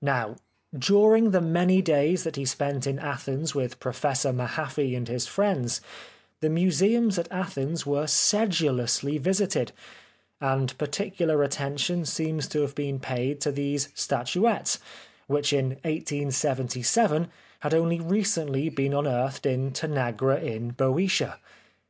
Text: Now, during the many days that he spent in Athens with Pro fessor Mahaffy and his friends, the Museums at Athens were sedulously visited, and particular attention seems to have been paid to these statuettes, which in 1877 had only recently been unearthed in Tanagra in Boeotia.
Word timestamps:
Now, 0.00 0.36
during 0.74 1.32
the 1.32 1.40
many 1.42 1.82
days 1.82 2.24
that 2.24 2.36
he 2.36 2.46
spent 2.46 2.86
in 2.86 2.98
Athens 2.98 3.54
with 3.54 3.78
Pro 3.78 3.92
fessor 3.92 4.32
Mahaffy 4.32 4.96
and 4.96 5.06
his 5.06 5.26
friends, 5.26 5.82
the 6.40 6.48
Museums 6.48 7.18
at 7.18 7.30
Athens 7.30 7.84
were 7.84 8.06
sedulously 8.06 9.18
visited, 9.18 9.72
and 10.40 10.78
particular 10.78 11.42
attention 11.42 12.06
seems 12.06 12.48
to 12.48 12.62
have 12.62 12.74
been 12.74 13.00
paid 13.00 13.38
to 13.42 13.52
these 13.52 13.90
statuettes, 13.94 14.78
which 15.26 15.52
in 15.52 15.72
1877 15.84 17.28
had 17.58 17.74
only 17.74 18.00
recently 18.00 18.70
been 18.70 18.94
unearthed 18.94 19.44
in 19.44 19.72
Tanagra 19.72 20.40
in 20.40 20.70
Boeotia. 20.70 21.38